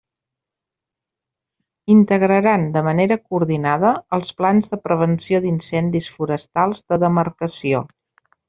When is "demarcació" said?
7.05-7.85